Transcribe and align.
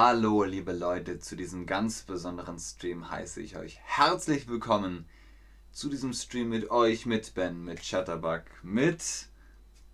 Hallo, 0.00 0.44
liebe 0.44 0.72
Leute, 0.72 1.18
zu 1.18 1.34
diesem 1.34 1.66
ganz 1.66 2.02
besonderen 2.02 2.56
Stream 2.60 3.10
heiße 3.10 3.40
ich 3.40 3.56
euch 3.56 3.80
herzlich 3.82 4.46
willkommen 4.46 5.08
zu 5.72 5.88
diesem 5.88 6.12
Stream 6.12 6.50
mit 6.50 6.70
euch, 6.70 7.04
mit 7.04 7.34
Ben, 7.34 7.64
mit 7.64 7.82
Chatterbug, 7.82 8.44
mit. 8.62 9.02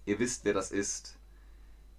Ihr 0.04 0.18
wisst, 0.18 0.44
wer 0.44 0.52
das 0.52 0.72
ist. 0.72 1.16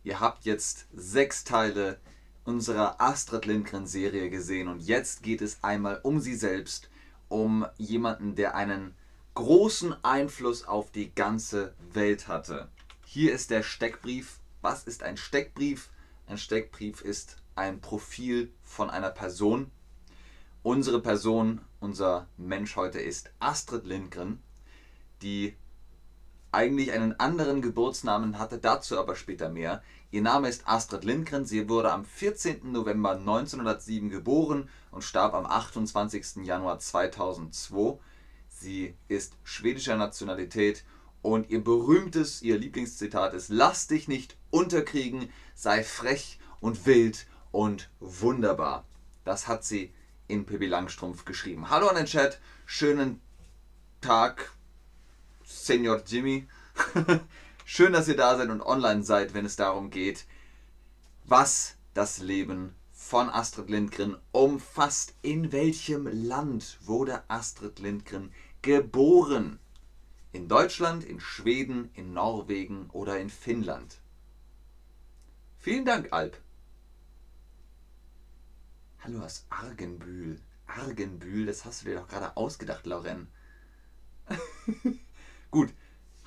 Ihr 0.03 0.19
habt 0.19 0.45
jetzt 0.45 0.85
sechs 0.93 1.45
Teile 1.45 1.99
unserer 2.43 3.01
Astrid 3.01 3.47
Lindgren-Serie 3.47 4.29
gesehen 4.29 4.67
und 4.67 4.83
jetzt 4.83 5.23
geht 5.23 5.41
es 5.41 5.63
einmal 5.63 5.99
um 6.03 6.19
sie 6.19 6.35
selbst, 6.35 6.91
um 7.27 7.65
jemanden, 7.79 8.35
der 8.35 8.53
einen 8.53 8.93
großen 9.33 9.95
Einfluss 10.05 10.63
auf 10.67 10.91
die 10.91 11.11
ganze 11.15 11.73
Welt 11.91 12.27
hatte. 12.27 12.69
Hier 13.03 13.33
ist 13.33 13.49
der 13.49 13.63
Steckbrief. 13.63 14.37
Was 14.61 14.83
ist 14.83 15.01
ein 15.01 15.17
Steckbrief? 15.17 15.89
Ein 16.27 16.37
Steckbrief 16.37 17.01
ist 17.01 17.37
ein 17.55 17.81
Profil 17.81 18.51
von 18.63 18.89
einer 18.89 19.09
Person. 19.09 19.71
Unsere 20.61 21.01
Person, 21.01 21.61
unser 21.79 22.27
Mensch 22.37 22.75
heute 22.75 22.99
ist 22.99 23.31
Astrid 23.39 23.85
Lindgren, 23.85 24.41
die 25.21 25.55
eigentlich 26.51 26.91
einen 26.91 27.19
anderen 27.19 27.61
Geburtsnamen 27.61 28.39
hatte, 28.39 28.57
dazu 28.57 28.97
aber 28.97 29.15
später 29.15 29.49
mehr. 29.49 29.83
Ihr 30.11 30.21
Name 30.21 30.47
ist 30.47 30.67
Astrid 30.67 31.03
Lindgren. 31.03 31.45
Sie 31.45 31.67
wurde 31.67 31.91
am 31.91 32.05
14. 32.05 32.71
November 32.71 33.11
1907 33.11 34.09
geboren 34.09 34.69
und 34.91 35.03
starb 35.03 35.33
am 35.33 35.45
28. 35.45 36.45
Januar 36.45 36.79
2002. 36.79 37.99
Sie 38.47 38.95
ist 39.09 39.33
schwedischer 39.43 39.97
Nationalität 39.97 40.85
und 41.21 41.49
ihr 41.49 41.63
berühmtes, 41.63 42.41
ihr 42.41 42.57
Lieblingszitat 42.57 43.33
ist: 43.33 43.49
Lass 43.49 43.87
dich 43.87 44.07
nicht 44.07 44.37
unterkriegen, 44.49 45.29
sei 45.53 45.83
frech 45.83 46.39
und 46.61 46.85
wild 46.85 47.27
und 47.55 47.89
wunderbar. 48.01 48.83
Das 49.23 49.47
hat 49.47 49.63
sie 49.63 49.93
in 50.27 50.45
Pippi 50.45 50.65
Langstrumpf 50.65 51.23
geschrieben. 51.23 51.69
Hallo 51.69 51.87
an 51.87 51.95
den 51.95 52.05
Chat, 52.05 52.37
schönen 52.65 53.21
Tag, 54.01 54.51
Senior 55.45 56.03
Jimmy. 56.05 56.47
Schön, 57.65 57.93
dass 57.93 58.09
ihr 58.09 58.17
da 58.17 58.35
seid 58.35 58.49
und 58.49 58.61
online 58.61 59.05
seid, 59.05 59.33
wenn 59.33 59.45
es 59.45 59.55
darum 59.55 59.89
geht, 59.89 60.25
was 61.23 61.77
das 61.93 62.19
Leben 62.19 62.75
von 62.91 63.29
Astrid 63.29 63.69
Lindgren 63.69 64.17
umfasst. 64.33 65.13
In 65.21 65.53
welchem 65.53 66.07
Land 66.11 66.77
wurde 66.81 67.23
Astrid 67.29 67.79
Lindgren 67.79 68.33
geboren? 68.63 69.59
In 70.33 70.49
Deutschland, 70.49 71.05
in 71.05 71.21
Schweden, 71.21 71.89
in 71.93 72.11
Norwegen 72.11 72.89
oder 72.91 73.17
in 73.17 73.29
Finnland? 73.29 74.01
Vielen 75.57 75.85
Dank, 75.85 76.11
Alp. 76.11 76.37
Hallo 79.05 79.23
aus 79.23 79.45
Argenbühl. 79.51 80.41
Argenbühl, 80.65 81.45
das 81.45 81.63
hast 81.63 81.83
du 81.83 81.89
dir 81.89 81.99
doch 81.99 82.07
gerade 82.07 82.35
ausgedacht, 82.35 82.87
Lauren. 82.87 83.27
Gut, 85.51 85.71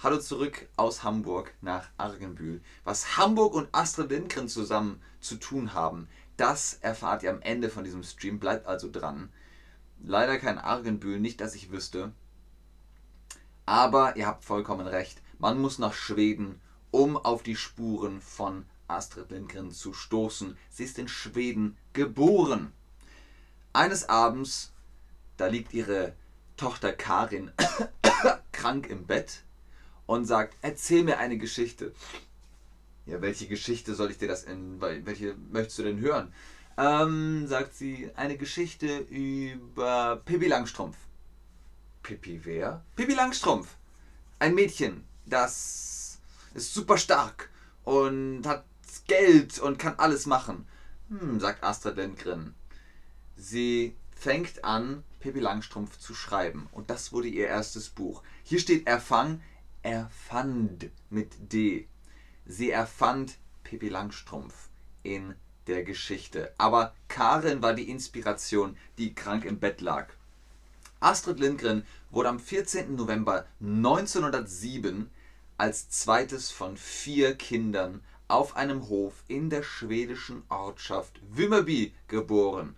hallo 0.00 0.20
zurück 0.20 0.68
aus 0.76 1.02
Hamburg 1.02 1.52
nach 1.60 1.88
Argenbühl. 1.96 2.62
Was 2.84 3.16
Hamburg 3.16 3.54
und 3.54 3.68
Astrid 3.72 4.12
Lindgren 4.12 4.48
zusammen 4.48 5.02
zu 5.18 5.38
tun 5.38 5.74
haben, 5.74 6.06
das 6.36 6.74
erfahrt 6.74 7.24
ihr 7.24 7.30
am 7.30 7.42
Ende 7.42 7.68
von 7.68 7.82
diesem 7.82 8.04
Stream. 8.04 8.38
Bleibt 8.38 8.68
also 8.68 8.88
dran. 8.88 9.32
Leider 10.00 10.38
kein 10.38 10.58
Argenbühl, 10.58 11.18
nicht 11.18 11.40
dass 11.40 11.56
ich 11.56 11.72
wüsste. 11.72 12.12
Aber 13.66 14.14
ihr 14.14 14.28
habt 14.28 14.44
vollkommen 14.44 14.86
recht. 14.86 15.20
Man 15.40 15.58
muss 15.58 15.80
nach 15.80 15.94
Schweden, 15.94 16.60
um 16.92 17.16
auf 17.16 17.42
die 17.42 17.56
Spuren 17.56 18.20
von 18.20 18.66
Astrid 18.88 19.30
Lindgren 19.30 19.70
zu 19.70 19.92
stoßen. 19.92 20.56
Sie 20.70 20.84
ist 20.84 20.98
in 20.98 21.08
Schweden 21.08 21.76
geboren. 21.92 22.72
Eines 23.72 24.08
Abends, 24.08 24.72
da 25.36 25.46
liegt 25.46 25.72
ihre 25.74 26.14
Tochter 26.56 26.92
Karin 26.92 27.52
krank 28.52 28.88
im 28.88 29.06
Bett 29.06 29.42
und 30.06 30.24
sagt, 30.24 30.56
erzähl 30.62 31.04
mir 31.04 31.18
eine 31.18 31.38
Geschichte. 31.38 31.92
Ja, 33.06 33.20
welche 33.20 33.46
Geschichte 33.46 33.94
soll 33.94 34.10
ich 34.10 34.18
dir 34.18 34.28
das 34.28 34.44
in, 34.44 34.80
welche 34.80 35.36
möchtest 35.50 35.78
du 35.78 35.82
denn 35.84 36.00
hören? 36.00 36.32
Ähm, 36.76 37.46
sagt 37.46 37.74
sie, 37.74 38.10
eine 38.16 38.36
Geschichte 38.36 38.98
über 38.98 40.22
Pippi 40.24 40.46
Langstrumpf. 40.46 40.96
Pippi 42.02 42.40
wer? 42.44 42.84
Pippi 42.96 43.14
Langstrumpf. 43.14 43.76
Ein 44.38 44.54
Mädchen, 44.54 45.04
das 45.26 46.18
ist 46.54 46.72
super 46.72 46.96
stark 46.96 47.50
und 47.84 48.46
hat 48.46 48.64
Geld 49.06 49.58
und 49.58 49.78
kann 49.78 49.94
alles 49.98 50.26
machen. 50.26 50.66
Hm, 51.08 51.40
sagt 51.40 51.62
Astrid 51.64 51.96
Lindgren. 51.96 52.54
Sie 53.36 53.94
fängt 54.10 54.64
an, 54.64 55.04
Pippi 55.20 55.40
Langstrumpf 55.40 55.98
zu 55.98 56.14
schreiben. 56.14 56.68
Und 56.72 56.90
das 56.90 57.12
wurde 57.12 57.28
ihr 57.28 57.46
erstes 57.46 57.88
Buch. 57.88 58.22
Hier 58.42 58.60
steht 58.60 58.86
erfang, 58.86 59.40
erfand 59.82 60.90
mit 61.10 61.52
D. 61.52 61.88
Sie 62.46 62.70
erfand 62.70 63.36
Pippi 63.64 63.88
Langstrumpf 63.88 64.68
in 65.02 65.34
der 65.66 65.84
Geschichte. 65.84 66.52
Aber 66.58 66.94
Karin 67.08 67.62
war 67.62 67.74
die 67.74 67.90
Inspiration, 67.90 68.76
die 68.96 69.14
krank 69.14 69.44
im 69.44 69.60
Bett 69.60 69.80
lag. 69.80 70.08
Astrid 71.00 71.38
Lindgren 71.38 71.84
wurde 72.10 72.28
am 72.28 72.40
14. 72.40 72.96
November 72.96 73.46
1907 73.60 75.10
als 75.56 75.90
zweites 75.90 76.50
von 76.50 76.76
vier 76.76 77.36
Kindern 77.36 78.02
auf 78.28 78.56
einem 78.56 78.88
Hof 78.88 79.24
in 79.26 79.50
der 79.50 79.62
schwedischen 79.62 80.42
Ortschaft 80.50 81.20
Vimmerby 81.30 81.94
geboren. 82.06 82.76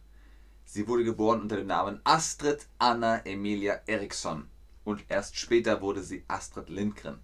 Sie 0.64 0.86
wurde 0.86 1.02
geboren 1.02 1.42
unter 1.42 1.56
dem 1.56 1.66
Namen 1.66 2.00
Astrid 2.04 2.66
Anna 2.78 3.26
Emilia 3.26 3.80
Eriksson 3.86 4.48
und 4.84 5.04
erst 5.08 5.36
später 5.36 5.82
wurde 5.82 6.02
sie 6.02 6.24
Astrid 6.28 6.68
Lindgren. 6.68 7.18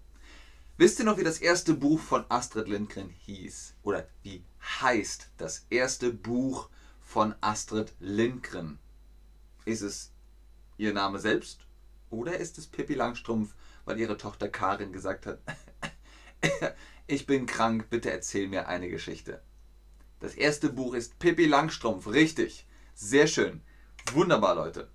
Wisst 0.75 0.99
ihr 0.99 1.05
noch, 1.05 1.17
wie 1.17 1.23
das 1.23 1.39
erste 1.39 1.73
Buch 1.73 1.99
von 1.99 2.25
Astrid 2.29 2.67
Lindgren 2.67 3.09
hieß? 3.09 3.73
Oder 3.83 4.07
wie 4.21 4.43
heißt 4.81 5.29
das 5.37 5.65
erste 5.69 6.11
Buch 6.11 6.69
von 6.99 7.33
Astrid 7.41 7.93
Lindgren? 7.99 8.77
Ist 9.65 9.81
es 9.81 10.11
ihr 10.77 10.93
Name 10.93 11.19
selbst 11.19 11.61
oder 12.09 12.37
ist 12.37 12.57
es 12.57 12.67
Pippi 12.67 12.93
Langstrumpf, 12.93 13.55
weil 13.85 13.99
ihre 13.99 14.17
Tochter 14.17 14.49
Karin 14.49 14.91
gesagt 14.91 15.25
hat, 15.25 15.39
ich 17.07 17.25
bin 17.25 17.45
krank, 17.45 17.89
bitte 17.89 18.11
erzähl 18.11 18.47
mir 18.47 18.67
eine 18.67 18.89
Geschichte. 18.89 19.41
Das 20.19 20.35
erste 20.35 20.69
Buch 20.69 20.93
ist 20.93 21.19
Pippi 21.19 21.45
Langstrumpf, 21.45 22.07
richtig. 22.07 22.65
Sehr 22.95 23.27
schön. 23.27 23.61
Wunderbar, 24.13 24.55
Leute. 24.55 24.89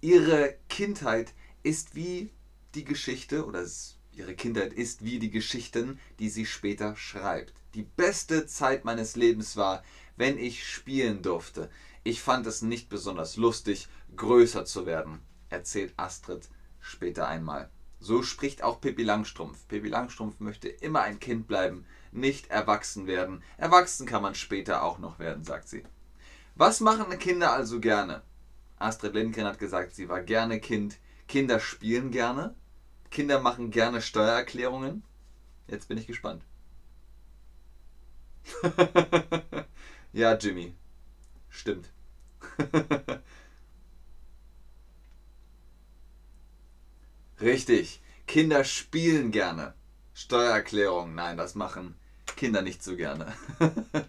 Ihre 0.00 0.56
Kindheit 0.68 1.32
ist 1.62 1.94
wie 1.94 2.30
die 2.74 2.84
Geschichte, 2.84 3.44
oder 3.46 3.64
ihre 4.12 4.34
Kindheit 4.34 4.72
ist 4.72 5.04
wie 5.04 5.18
die 5.18 5.30
Geschichten, 5.30 5.98
die 6.18 6.28
sie 6.28 6.46
später 6.46 6.96
schreibt. 6.96 7.54
Die 7.74 7.82
beste 7.82 8.46
Zeit 8.46 8.84
meines 8.84 9.16
Lebens 9.16 9.56
war, 9.56 9.82
wenn 10.16 10.38
ich 10.38 10.66
spielen 10.68 11.22
durfte. 11.22 11.70
Ich 12.04 12.20
fand 12.20 12.46
es 12.46 12.62
nicht 12.62 12.88
besonders 12.88 13.36
lustig, 13.36 13.88
größer 14.16 14.64
zu 14.64 14.86
werden, 14.86 15.20
erzählt 15.48 15.94
Astrid 15.96 16.48
später 16.80 17.26
einmal. 17.26 17.70
So 18.02 18.24
spricht 18.24 18.64
auch 18.64 18.80
Pippi 18.80 19.04
Langstrumpf. 19.04 19.68
Pippi 19.68 19.88
Langstrumpf 19.88 20.40
möchte 20.40 20.68
immer 20.68 21.02
ein 21.02 21.20
Kind 21.20 21.46
bleiben, 21.46 21.86
nicht 22.10 22.50
erwachsen 22.50 23.06
werden. 23.06 23.44
Erwachsen 23.58 24.06
kann 24.06 24.22
man 24.22 24.34
später 24.34 24.82
auch 24.82 24.98
noch 24.98 25.20
werden, 25.20 25.44
sagt 25.44 25.68
sie. 25.68 25.84
Was 26.56 26.80
machen 26.80 27.16
Kinder 27.20 27.52
also 27.52 27.78
gerne? 27.78 28.22
Astrid 28.76 29.14
Lindgren 29.14 29.46
hat 29.46 29.60
gesagt, 29.60 29.94
sie 29.94 30.08
war 30.08 30.20
gerne 30.20 30.58
Kind. 30.58 30.98
Kinder 31.28 31.60
spielen 31.60 32.10
gerne. 32.10 32.56
Kinder 33.12 33.40
machen 33.40 33.70
gerne 33.70 34.02
Steuererklärungen. 34.02 35.04
Jetzt 35.68 35.86
bin 35.86 35.96
ich 35.96 36.08
gespannt. 36.08 36.42
ja, 40.12 40.34
Jimmy. 40.34 40.74
Stimmt. 41.50 41.88
Richtig. 47.42 48.00
Kinder 48.28 48.62
spielen 48.62 49.32
gerne. 49.32 49.74
Steuererklärung. 50.14 51.14
Nein, 51.14 51.36
das 51.36 51.56
machen 51.56 51.96
Kinder 52.36 52.62
nicht 52.62 52.82
so 52.84 52.96
gerne. 52.96 53.32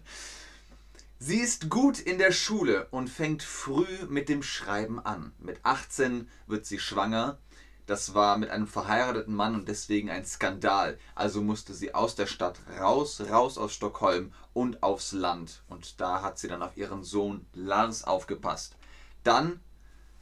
Sie 1.18 1.38
ist 1.38 1.68
gut 1.68 1.98
in 1.98 2.18
der 2.18 2.32
Schule 2.32 2.86
und 2.90 3.08
fängt 3.08 3.42
früh 3.42 3.86
mit 4.08 4.28
dem 4.28 4.42
Schreiben 4.42 5.00
an. 5.00 5.32
Mit 5.38 5.58
18 5.64 6.28
wird 6.46 6.64
sie 6.66 6.78
schwanger. 6.78 7.38
Das 7.86 8.14
war 8.14 8.38
mit 8.38 8.50
einem 8.50 8.66
verheirateten 8.66 9.34
Mann 9.34 9.54
und 9.54 9.68
deswegen 9.68 10.10
ein 10.10 10.24
Skandal. 10.24 10.98
Also 11.14 11.42
musste 11.42 11.74
sie 11.74 11.94
aus 11.94 12.14
der 12.14 12.26
Stadt 12.26 12.60
raus, 12.78 13.20
raus 13.20 13.58
aus 13.58 13.74
Stockholm 13.74 14.32
und 14.52 14.82
aufs 14.82 15.12
Land. 15.12 15.62
Und 15.68 16.00
da 16.00 16.22
hat 16.22 16.38
sie 16.38 16.48
dann 16.48 16.62
auf 16.62 16.76
ihren 16.76 17.02
Sohn 17.02 17.46
Lars 17.52 18.04
aufgepasst. 18.04 18.76
Dann 19.22 19.60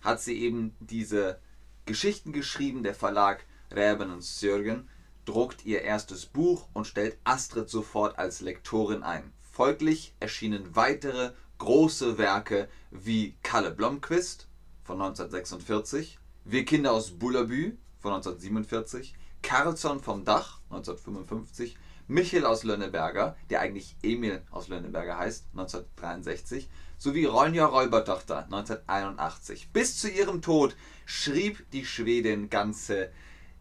hat 0.01 0.21
sie 0.21 0.39
eben 0.39 0.75
diese 0.81 1.39
Geschichten 1.87 2.33
geschrieben. 2.33 2.83
Der 2.83 2.95
Verlag 2.95 3.45
Räben 3.75 4.11
und 4.11 4.23
Sörgen 4.23 4.89
druckt 5.25 5.65
ihr 5.65 5.83
erstes 5.83 6.27
Buch 6.27 6.69
und 6.73 6.87
stellt 6.87 7.19
Astrid 7.25 7.69
sofort 7.69 8.19
als 8.19 8.41
Lektorin 8.41 9.03
ein. 9.03 9.33
Folglich 9.51 10.15
erschienen 10.21 10.75
weitere 10.75 11.33
große 11.59 12.19
Werke 12.19 12.69
wie 12.91 13.37
Kalle 13.43 13.71
Blomqvist 13.71 14.49
von 14.83 15.01
1946, 15.01 16.19
Wir 16.45 16.65
Kinder 16.65 16.93
aus 16.93 17.13
Bullabü 17.13 17.77
von 18.01 18.15
1947, 18.15 19.15
Carlsson 19.43 20.01
vom 20.01 20.25
Dach 20.25 20.61
1955, 20.71 21.77
Michael 22.13 22.45
aus 22.45 22.63
Lönneberger, 22.63 23.37
der 23.49 23.61
eigentlich 23.61 23.97
Emil 24.03 24.43
aus 24.51 24.69
Lönneberger 24.69 25.17
heißt, 25.17 25.47
1963, 25.53 26.69
sowie 26.99 27.25
Ronja 27.25 27.65
Räubertochter 27.65 28.45
1981. 28.45 29.71
Bis 29.73 29.99
zu 29.99 30.11
ihrem 30.11 30.43
Tod 30.43 30.77
schrieb 31.07 31.65
die 31.71 31.87
Schwedin 31.87 32.51
ganze 32.51 33.11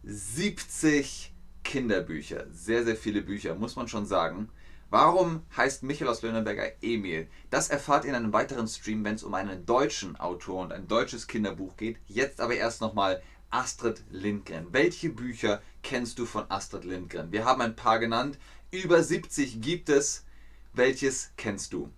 70 0.02 1.32
Kinderbücher. 1.64 2.46
Sehr, 2.52 2.84
sehr 2.84 2.96
viele 2.96 3.22
Bücher, 3.22 3.54
muss 3.54 3.74
man 3.76 3.88
schon 3.88 4.04
sagen. 4.04 4.50
Warum 4.90 5.40
heißt 5.56 5.82
Michael 5.84 6.10
aus 6.10 6.20
Lönneberger 6.20 6.72
Emil? 6.82 7.28
Das 7.48 7.70
erfahrt 7.70 8.04
ihr 8.04 8.10
in 8.10 8.16
einem 8.16 8.34
weiteren 8.34 8.68
Stream, 8.68 9.02
wenn 9.02 9.14
es 9.14 9.22
um 9.22 9.32
einen 9.32 9.64
deutschen 9.64 10.16
Autor 10.16 10.60
und 10.60 10.72
ein 10.74 10.88
deutsches 10.88 11.26
Kinderbuch 11.26 11.78
geht. 11.78 11.96
Jetzt 12.06 12.38
aber 12.42 12.54
erst 12.54 12.82
nochmal 12.82 13.22
Astrid 13.52 14.02
Lindgren. 14.10 14.72
Welche 14.72 15.10
Bücher 15.10 15.62
kennst 15.82 16.18
du 16.18 16.26
von 16.26 16.50
Astrid 16.50 16.84
Lindgren? 16.84 17.30
Wir 17.32 17.44
haben 17.44 17.60
ein 17.60 17.76
paar 17.76 17.98
genannt. 17.98 18.38
Über 18.70 19.02
70 19.02 19.60
gibt 19.60 19.88
es. 19.88 20.24
Welches 20.72 21.32
kennst 21.36 21.72
du? 21.72 21.92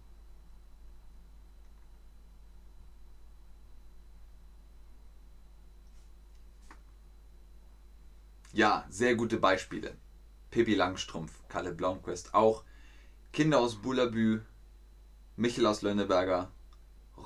Ja, 8.52 8.86
sehr 8.88 9.14
gute 9.14 9.38
Beispiele. 9.38 9.96
Pippi 10.50 10.74
Langstrumpf, 10.74 11.32
Kalle 11.48 11.72
Blomqvist, 11.72 12.34
auch 12.34 12.62
Kinder 13.32 13.58
aus 13.58 13.82
Bullabü, 13.82 14.42
Michel 15.36 15.66
aus 15.66 15.82
Lönneberger, 15.82 16.52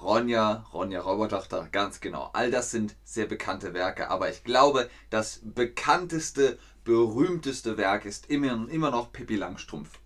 Ronja, 0.03 0.67
Ronja 0.73 1.01
Räubertochter, 1.01 1.69
ganz 1.73 2.01
genau. 2.01 2.31
All 2.33 2.51
das 2.51 2.71
sind 2.71 2.95
sehr 3.05 3.27
bekannte 3.27 3.75
Werke, 3.75 4.11
aber 4.11 4.31
ich 4.31 4.45
glaube, 4.45 4.89
das 5.11 5.41
bekannteste, 5.43 6.59
berühmteste 6.85 7.77
Werk 7.77 8.05
ist 8.05 8.31
immer, 8.31 8.69
immer 8.69 8.91
noch 8.91 9.13
Pippi 9.13 9.37
Langstrumpf. 9.37 9.99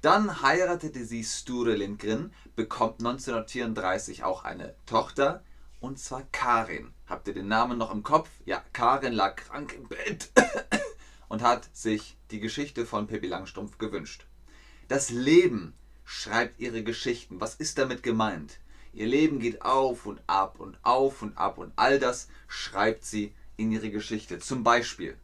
Dann 0.00 0.42
heiratete 0.42 1.04
sie 1.04 1.24
Sture 1.24 1.74
Lindgren, 1.74 2.32
bekommt 2.54 3.00
1934 3.00 4.22
auch 4.22 4.44
eine 4.44 4.74
Tochter, 4.86 5.42
und 5.80 5.98
zwar 5.98 6.22
Karin. 6.32 6.92
Habt 7.06 7.26
ihr 7.28 7.34
den 7.34 7.48
Namen 7.48 7.78
noch 7.78 7.92
im 7.92 8.02
Kopf? 8.02 8.28
Ja, 8.44 8.62
Karin 8.72 9.12
lag 9.12 9.36
krank 9.36 9.74
im 9.74 9.88
Bett 9.88 10.30
und 11.28 11.42
hat 11.42 11.68
sich 11.74 12.16
die 12.30 12.40
Geschichte 12.40 12.84
von 12.84 13.06
Pippi 13.06 13.26
Langstrumpf 13.26 13.78
gewünscht. 13.78 14.26
Das 14.88 15.10
Leben 15.10 15.74
schreibt 16.10 16.58
ihre 16.58 16.82
Geschichten. 16.82 17.38
Was 17.38 17.54
ist 17.56 17.76
damit 17.76 18.02
gemeint? 18.02 18.60
Ihr 18.94 19.06
Leben 19.06 19.40
geht 19.40 19.60
auf 19.60 20.06
und 20.06 20.22
ab 20.26 20.58
und 20.58 20.78
auf 20.82 21.20
und 21.20 21.36
ab 21.36 21.58
und 21.58 21.70
all 21.76 21.98
das 21.98 22.28
schreibt 22.48 23.04
sie 23.04 23.34
in 23.58 23.70
ihre 23.70 23.90
Geschichte. 23.90 24.38
Zum 24.38 24.64
Beispiel, 24.64 25.18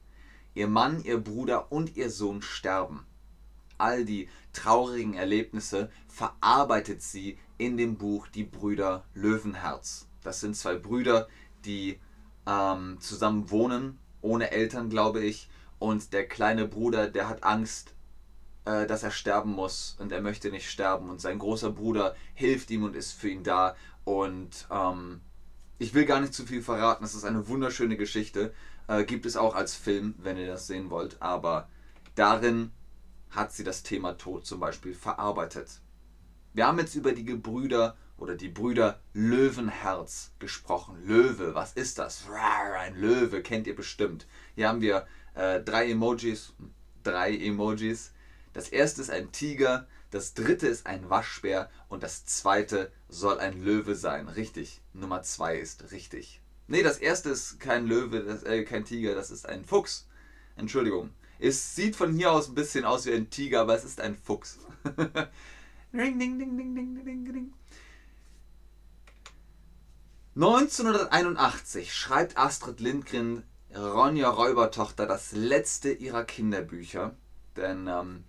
ihr 0.52 0.68
Mann, 0.68 1.02
ihr 1.02 1.16
Bruder 1.16 1.72
und 1.72 1.96
ihr 1.96 2.10
Sohn 2.10 2.42
sterben. 2.42 3.06
All 3.78 4.04
die 4.04 4.28
traurigen 4.52 5.14
Erlebnisse 5.14 5.90
verarbeitet 6.06 7.00
sie 7.00 7.38
in 7.56 7.78
dem 7.78 7.96
Buch 7.96 8.28
Die 8.28 8.44
Brüder 8.44 9.06
Löwenherz. 9.14 10.06
Das 10.22 10.40
sind 10.40 10.54
zwei 10.54 10.74
Brüder, 10.74 11.28
die 11.64 11.98
ähm, 12.46 12.98
zusammen 13.00 13.50
wohnen, 13.50 13.98
ohne 14.20 14.50
Eltern, 14.50 14.90
glaube 14.90 15.24
ich. 15.24 15.48
Und 15.78 16.12
der 16.12 16.28
kleine 16.28 16.68
Bruder, 16.68 17.08
der 17.08 17.26
hat 17.30 17.42
Angst, 17.42 17.93
äh, 18.64 18.86
dass 18.86 19.02
er 19.02 19.10
sterben 19.10 19.52
muss 19.52 19.96
und 19.98 20.12
er 20.12 20.20
möchte 20.20 20.50
nicht 20.50 20.70
sterben. 20.70 21.10
Und 21.10 21.20
sein 21.20 21.38
großer 21.38 21.70
Bruder 21.70 22.16
hilft 22.34 22.70
ihm 22.70 22.84
und 22.84 22.96
ist 22.96 23.12
für 23.12 23.28
ihn 23.28 23.44
da. 23.44 23.76
Und 24.04 24.66
ähm, 24.70 25.20
ich 25.78 25.94
will 25.94 26.04
gar 26.04 26.20
nicht 26.20 26.34
zu 26.34 26.44
viel 26.46 26.62
verraten. 26.62 27.04
Es 27.04 27.14
ist 27.14 27.24
eine 27.24 27.48
wunderschöne 27.48 27.96
Geschichte. 27.96 28.54
Äh, 28.88 29.04
gibt 29.04 29.26
es 29.26 29.36
auch 29.36 29.54
als 29.54 29.74
Film, 29.74 30.14
wenn 30.18 30.36
ihr 30.36 30.46
das 30.46 30.66
sehen 30.66 30.90
wollt. 30.90 31.20
Aber 31.20 31.68
darin 32.14 32.70
hat 33.30 33.52
sie 33.52 33.64
das 33.64 33.82
Thema 33.82 34.12
Tod 34.12 34.46
zum 34.46 34.60
Beispiel 34.60 34.94
verarbeitet. 34.94 35.80
Wir 36.52 36.66
haben 36.66 36.78
jetzt 36.78 36.94
über 36.94 37.12
die 37.12 37.24
Gebrüder 37.24 37.96
oder 38.16 38.36
die 38.36 38.48
Brüder 38.48 39.00
Löwenherz 39.12 40.32
gesprochen. 40.38 41.04
Löwe, 41.04 41.54
was 41.54 41.72
ist 41.72 41.98
das? 41.98 42.24
Ein 42.78 42.94
Löwe, 42.96 43.42
kennt 43.42 43.66
ihr 43.66 43.74
bestimmt. 43.74 44.26
Hier 44.54 44.68
haben 44.68 44.80
wir 44.80 45.06
äh, 45.34 45.60
drei 45.60 45.90
Emojis. 45.90 46.52
Drei 47.02 47.36
Emojis. 47.36 48.12
Das 48.54 48.68
erste 48.68 49.02
ist 49.02 49.10
ein 49.10 49.32
Tiger, 49.32 49.86
das 50.10 50.32
dritte 50.32 50.68
ist 50.68 50.86
ein 50.86 51.10
Waschbär 51.10 51.70
und 51.88 52.04
das 52.04 52.24
zweite 52.24 52.92
soll 53.08 53.40
ein 53.40 53.60
Löwe 53.62 53.96
sein. 53.96 54.28
Richtig. 54.28 54.80
Nummer 54.92 55.22
zwei 55.22 55.58
ist 55.58 55.90
richtig. 55.90 56.40
Nee, 56.68 56.84
das 56.84 56.98
erste 56.98 57.30
ist 57.30 57.58
kein 57.58 57.86
Löwe, 57.86 58.22
das, 58.22 58.44
äh, 58.44 58.62
kein 58.62 58.84
Tiger, 58.84 59.14
das 59.16 59.32
ist 59.32 59.46
ein 59.46 59.64
Fuchs. 59.64 60.08
Entschuldigung. 60.56 61.10
Es 61.40 61.74
sieht 61.74 61.96
von 61.96 62.14
hier 62.14 62.30
aus 62.30 62.48
ein 62.48 62.54
bisschen 62.54 62.84
aus 62.84 63.06
wie 63.06 63.12
ein 63.12 63.28
Tiger, 63.28 63.62
aber 63.62 63.74
es 63.74 63.84
ist 63.84 64.00
ein 64.00 64.16
Fuchs. 64.16 64.60
ding, 65.92 66.18
ding, 66.18 66.38
ding, 66.38 66.56
ding, 66.56 66.74
ding, 66.74 67.04
ding, 67.04 67.24
ding. 67.24 67.52
1981 70.36 71.92
schreibt 71.92 72.38
Astrid 72.38 72.80
Lindgren 72.80 73.42
Ronja 73.74 74.30
Räubertochter 74.30 75.06
das 75.06 75.32
letzte 75.32 75.92
ihrer 75.92 76.24
Kinderbücher. 76.24 77.16
Denn 77.56 77.88
ähm, 77.88 78.24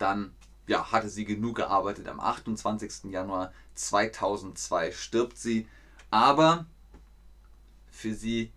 dann 0.00 0.34
ja, 0.66 0.92
hatte 0.92 1.08
sie 1.08 1.24
genug 1.24 1.56
gearbeitet. 1.56 2.08
Am 2.08 2.20
28. 2.20 3.10
Januar 3.10 3.52
2002 3.74 4.92
stirbt 4.92 5.36
sie. 5.36 5.66
Aber 6.10 6.66
für 7.88 8.14
sie 8.14 8.52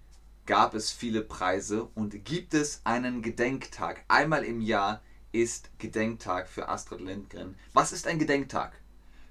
gab 0.45 0.73
es 0.73 0.91
viele 0.91 1.21
Preise 1.21 1.85
und 1.95 2.25
gibt 2.25 2.53
es 2.53 2.81
einen 2.83 3.21
Gedenktag. 3.21 4.03
Einmal 4.07 4.43
im 4.43 4.61
Jahr 4.61 5.01
ist 5.31 5.71
Gedenktag 5.79 6.47
für 6.47 6.69
Astrid 6.69 7.01
Lindgren. 7.01 7.55
Was 7.73 7.91
ist 7.91 8.07
ein 8.07 8.19
Gedenktag? 8.19 8.79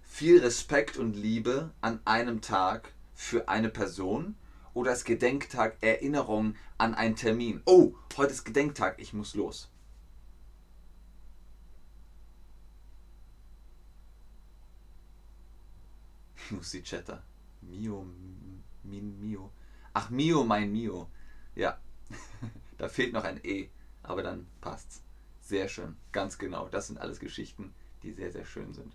Viel 0.02 0.40
Respekt 0.40 0.96
und 0.96 1.14
Liebe 1.14 1.70
an 1.80 2.00
einem 2.04 2.40
Tag 2.40 2.92
für 3.14 3.48
eine 3.48 3.68
Person 3.68 4.34
oder 4.74 4.92
ist 4.92 5.04
Gedenktag 5.04 5.76
Erinnerung 5.80 6.56
an 6.78 6.94
einen 6.94 7.16
Termin? 7.16 7.62
Oh, 7.64 7.94
heute 8.16 8.32
ist 8.32 8.44
Gedenktag, 8.44 8.98
ich 8.98 9.12
muss 9.12 9.34
los. 9.34 9.71
Lucy 16.52 16.82
Chatter. 16.82 17.22
Mio, 17.62 18.06
min 18.82 19.18
Mio. 19.20 19.52
Ach, 19.94 20.10
Mio, 20.10 20.44
mein 20.44 20.70
Mio. 20.70 21.10
Ja, 21.54 21.78
da 22.78 22.88
fehlt 22.88 23.12
noch 23.12 23.24
ein 23.24 23.40
E, 23.44 23.68
aber 24.02 24.22
dann 24.22 24.46
passt's. 24.60 25.02
Sehr 25.40 25.68
schön, 25.68 25.96
ganz 26.12 26.38
genau. 26.38 26.68
Das 26.68 26.86
sind 26.86 26.98
alles 26.98 27.18
Geschichten, 27.18 27.74
die 28.02 28.12
sehr, 28.12 28.32
sehr 28.32 28.44
schön 28.44 28.72
sind. 28.72 28.94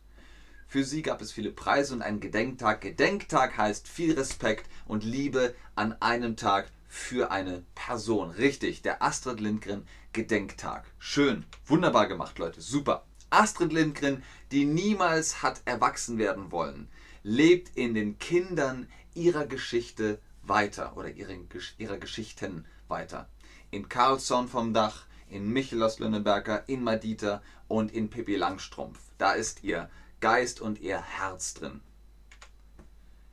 Für 0.68 0.84
sie 0.84 1.02
gab 1.02 1.22
es 1.22 1.32
viele 1.32 1.52
Preise 1.52 1.94
und 1.94 2.02
einen 2.02 2.20
Gedenktag. 2.20 2.82
Gedenktag 2.82 3.58
heißt 3.58 3.88
viel 3.88 4.14
Respekt 4.14 4.70
und 4.86 5.04
Liebe 5.04 5.56
an 5.76 5.94
einem 6.02 6.36
Tag 6.36 6.70
für 6.88 7.32
eine 7.32 7.64
Person. 7.76 8.32
Richtig, 8.32 8.82
der 8.82 9.02
Astrid 9.02 9.40
Lindgren 9.40 9.88
Gedenktag. 10.14 10.86
Schön, 11.00 11.46
wunderbar 11.66 12.08
gemacht, 12.08 12.38
Leute. 12.40 12.62
Super. 12.62 13.06
Astrid 13.30 13.74
Lindgren, 13.74 14.24
die 14.52 14.66
niemals 14.66 15.42
hat 15.44 15.62
erwachsen 15.66 16.18
werden 16.18 16.52
wollen, 16.52 16.90
lebt 17.24 17.76
in 17.76 17.94
den 17.94 18.20
Kindern 18.20 18.88
ihrer 19.14 19.46
Geschichte 19.46 20.20
weiter 20.44 20.96
oder 20.96 21.10
ihren, 21.10 21.48
ihrer 21.78 21.98
Geschichten 21.98 22.66
weiter. 22.88 23.28
In 23.72 23.90
Carlsson 23.90 24.48
vom 24.48 24.74
Dach, 24.74 25.06
in 25.30 25.52
Michel 25.52 25.84
aus 25.84 26.00
Lönneberger, 26.00 26.68
in 26.68 26.84
Madita 26.84 27.42
und 27.68 27.92
in 27.92 28.10
Pippi 28.10 28.36
Langstrumpf. 28.36 29.00
Da 29.18 29.34
ist 29.34 29.64
ihr 29.64 29.90
Geist 30.20 30.62
und 30.62 30.80
ihr 30.80 31.02
Herz 31.02 31.54
drin. 31.54 31.82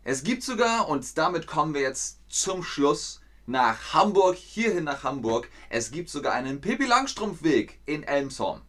Es 0.03 0.23
gibt 0.23 0.43
sogar, 0.43 0.89
und 0.89 1.17
damit 1.17 1.47
kommen 1.47 1.73
wir 1.73 1.81
jetzt 1.81 2.19
zum 2.29 2.63
Schluss, 2.63 3.21
nach 3.47 3.93
Hamburg, 3.93 4.37
hierhin 4.37 4.85
nach 4.85 5.03
Hamburg, 5.03 5.49
es 5.69 5.91
gibt 5.91 6.09
sogar 6.09 6.33
einen 6.33 6.61
Pippi 6.61 6.87
Langstrumpf 6.87 7.43
Weg 7.43 7.79
in 7.87 8.03
Elmshorn. 8.03 8.63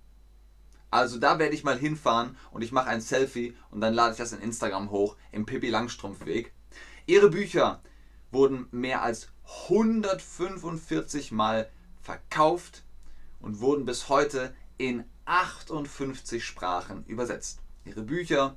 Also 0.91 1.19
da 1.19 1.39
werde 1.39 1.55
ich 1.55 1.63
mal 1.63 1.77
hinfahren 1.77 2.37
und 2.51 2.61
ich 2.61 2.71
mache 2.71 2.89
ein 2.89 3.01
Selfie 3.01 3.55
und 3.71 3.81
dann 3.81 3.93
lade 3.93 4.11
ich 4.11 4.17
das 4.17 4.33
in 4.33 4.41
Instagram 4.41 4.91
hoch 4.91 5.15
im 5.31 5.45
Pippi 5.45 5.69
Langstrumpf 5.69 6.25
Weg. 6.25 6.53
Ihre 7.05 7.29
Bücher 7.29 7.81
wurden 8.31 8.67
mehr 8.71 9.01
als 9.01 9.29
145 9.69 11.31
Mal 11.31 11.69
verkauft 12.01 12.83
und 13.39 13.59
wurden 13.59 13.85
bis 13.85 14.09
heute 14.09 14.53
in 14.77 15.03
58 15.25 16.43
Sprachen 16.43 17.05
übersetzt. 17.05 17.59
Ihre 17.83 18.03
Bücher, 18.03 18.55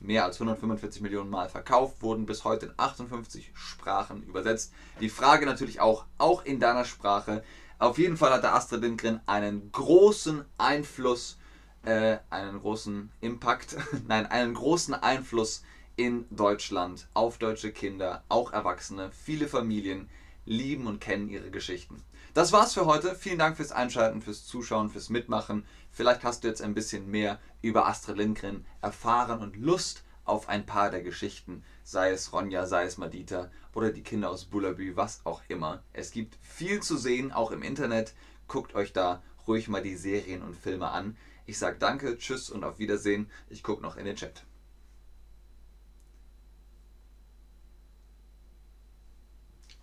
mehr 0.00 0.24
als 0.24 0.36
145 0.36 1.02
Millionen 1.02 1.30
Mal 1.30 1.48
verkauft, 1.48 2.02
wurden 2.02 2.26
bis 2.26 2.44
heute 2.44 2.66
in 2.66 2.72
58 2.76 3.52
Sprachen 3.54 4.22
übersetzt. 4.22 4.72
Die 5.00 5.10
Frage 5.10 5.46
natürlich 5.46 5.80
auch, 5.80 6.06
auch 6.18 6.44
in 6.44 6.60
deiner 6.60 6.84
Sprache. 6.84 7.42
Auf 7.78 7.98
jeden 7.98 8.16
Fall 8.16 8.32
hatte 8.32 8.52
Astrid 8.52 8.82
Lindgren 8.82 9.20
einen 9.26 9.70
großen 9.72 10.44
Einfluss 10.58 11.38
äh, 11.84 12.18
einen 12.30 12.60
großen 12.60 13.10
Impact, 13.20 13.76
nein, 14.08 14.26
einen 14.26 14.54
großen 14.54 14.94
Einfluss 14.94 15.62
in 15.96 16.26
Deutschland 16.30 17.08
auf 17.14 17.38
deutsche 17.38 17.72
Kinder, 17.72 18.24
auch 18.28 18.52
Erwachsene. 18.52 19.10
Viele 19.12 19.48
Familien 19.48 20.08
lieben 20.46 20.86
und 20.86 21.00
kennen 21.00 21.28
ihre 21.28 21.50
Geschichten. 21.50 22.02
Das 22.32 22.52
war's 22.52 22.74
für 22.74 22.86
heute. 22.86 23.14
Vielen 23.14 23.38
Dank 23.38 23.56
fürs 23.56 23.72
Einschalten, 23.72 24.22
fürs 24.22 24.46
Zuschauen, 24.46 24.88
fürs 24.88 25.10
Mitmachen. 25.10 25.64
Vielleicht 25.90 26.22
hast 26.22 26.44
du 26.44 26.48
jetzt 26.48 26.62
ein 26.62 26.74
bisschen 26.74 27.10
mehr 27.10 27.40
über 27.60 27.86
Astrid 27.86 28.16
Lindgren 28.16 28.64
erfahren 28.80 29.40
und 29.40 29.56
Lust 29.56 30.04
auf 30.24 30.48
ein 30.48 30.64
paar 30.64 30.90
der 30.90 31.02
Geschichten, 31.02 31.64
sei 31.82 32.10
es 32.10 32.32
Ronja, 32.32 32.66
sei 32.66 32.84
es 32.84 32.98
Madita 32.98 33.50
oder 33.74 33.90
die 33.90 34.02
Kinder 34.02 34.30
aus 34.30 34.44
Bullabü, 34.44 34.94
was 34.94 35.20
auch 35.24 35.42
immer. 35.48 35.82
Es 35.92 36.12
gibt 36.12 36.38
viel 36.40 36.80
zu 36.80 36.96
sehen, 36.96 37.32
auch 37.32 37.50
im 37.50 37.62
Internet. 37.62 38.14
Guckt 38.46 38.74
euch 38.74 38.92
da 38.92 39.22
ruhig 39.46 39.68
mal 39.68 39.82
die 39.82 39.96
Serien 39.96 40.42
und 40.42 40.56
Filme 40.56 40.90
an. 40.90 41.16
Ich 41.50 41.58
sage 41.58 41.78
danke, 41.80 42.16
tschüss 42.16 42.48
und 42.48 42.62
auf 42.62 42.78
Wiedersehen. 42.78 43.28
Ich 43.48 43.64
gucke 43.64 43.82
noch 43.82 43.96
in 43.96 44.04
den 44.04 44.14
Chat. 44.14 44.44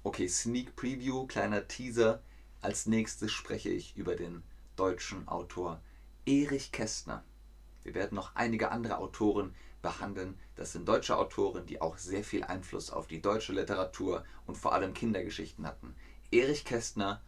Okay, 0.02 0.30
Sneak 0.30 0.78
Preview, 0.78 1.28
kleiner 1.28 1.68
Teaser. 1.68 2.24
Als 2.62 2.86
nächstes 2.86 3.34
spreche 3.34 3.68
ich 3.68 3.98
über 3.98 4.16
den 4.16 4.44
deutschen 4.78 5.28
Autor 5.28 5.82
Erich 6.26 6.72
Kästner. 6.72 7.26
Wir 7.84 7.94
werden 7.96 8.16
noch 8.16 8.34
einige 8.36 8.72
andere 8.72 8.98
Autoren 8.98 9.54
behandeln. 9.82 10.40
Das 10.56 10.72
sind 10.72 10.88
deutsche 10.88 11.18
Autoren, 11.18 11.66
die 11.66 11.82
auch 11.82 11.98
sehr 11.98 12.24
viel 12.24 12.46
Einfluss 12.46 12.92
auf 12.92 13.08
die 13.08 13.22
deutsche 13.22 13.52
Literatur 13.52 14.24
und 14.46 14.58
vor 14.58 14.72
allem 14.72 14.94
Kindergeschichten 14.94 15.68
hatten. 15.68 15.98
Erich 16.32 16.64
Kästner, 16.64 17.22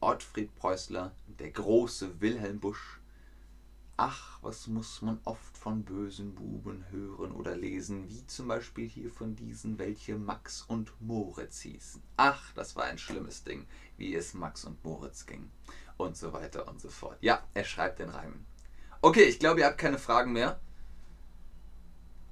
Ottfried 0.00 0.54
Preußler, 0.54 1.12
der 1.38 1.50
große 1.50 2.20
Wilhelm 2.20 2.60
Busch, 2.60 2.95
Ach, 3.98 4.38
was 4.42 4.66
muss 4.66 5.00
man 5.00 5.18
oft 5.24 5.56
von 5.56 5.82
bösen 5.82 6.34
Buben 6.34 6.84
hören 6.90 7.32
oder 7.32 7.56
lesen, 7.56 8.08
wie 8.08 8.26
zum 8.26 8.48
Beispiel 8.48 8.86
hier 8.86 9.10
von 9.10 9.34
diesen, 9.34 9.78
welche 9.78 10.16
Max 10.16 10.62
und 10.62 10.92
Moritz 11.00 11.60
hießen. 11.60 12.02
Ach, 12.18 12.52
das 12.54 12.76
war 12.76 12.84
ein 12.84 12.98
schlimmes 12.98 13.42
Ding, 13.44 13.66
wie 13.96 14.14
es 14.14 14.34
Max 14.34 14.64
und 14.64 14.84
Moritz 14.84 15.24
ging. 15.24 15.50
Und 15.96 16.16
so 16.16 16.34
weiter 16.34 16.68
und 16.68 16.78
so 16.78 16.90
fort. 16.90 17.16
Ja, 17.22 17.42
er 17.54 17.64
schreibt 17.64 17.98
den 17.98 18.10
Reimen. 18.10 18.44
Okay, 19.00 19.24
ich 19.24 19.38
glaube, 19.38 19.60
ihr 19.60 19.66
habt 19.66 19.78
keine 19.78 19.98
Fragen 19.98 20.32
mehr. 20.32 20.60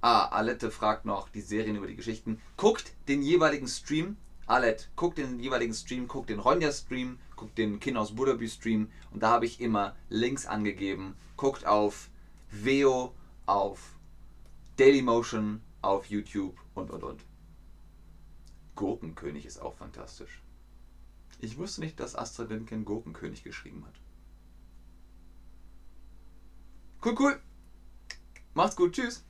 Ah, 0.02 0.26
Alette 0.26 0.70
fragt 0.70 1.06
noch 1.06 1.30
die 1.30 1.40
Serien 1.40 1.76
über 1.76 1.86
die 1.86 1.96
Geschichten. 1.96 2.42
Guckt 2.58 2.92
den 3.08 3.22
jeweiligen 3.22 3.68
Stream 3.68 4.18
Alet, 4.46 4.90
guck 4.94 5.14
den 5.14 5.40
jeweiligen 5.40 5.72
Stream, 5.72 6.06
guck 6.06 6.26
den 6.26 6.38
Ronja-Stream, 6.38 7.18
guck 7.36 7.54
den 7.54 7.80
Kind 7.80 7.96
aus 7.96 8.14
Budaby-Stream 8.14 8.90
und 9.10 9.22
da 9.22 9.30
habe 9.30 9.46
ich 9.46 9.60
immer 9.60 9.96
Links 10.08 10.46
angegeben. 10.46 11.16
Guckt 11.36 11.66
auf 11.66 12.10
Veo, 12.50 13.14
auf 13.46 13.96
Dailymotion, 14.76 15.60
auf 15.82 16.06
YouTube 16.06 16.58
und 16.74 16.90
und 16.90 17.02
und. 17.02 17.24
Gurkenkönig 18.76 19.46
ist 19.46 19.60
auch 19.60 19.74
fantastisch. 19.74 20.42
Ich 21.40 21.58
wusste 21.58 21.80
nicht, 21.80 22.00
dass 22.00 22.16
Astrid 22.16 22.50
Lindgren 22.50 22.84
Gurkenkönig 22.84 23.44
geschrieben 23.44 23.84
hat. 23.86 23.94
Cool, 27.04 27.14
cool. 27.18 27.42
Macht's 28.54 28.76
gut, 28.76 28.92
tschüss. 28.92 29.24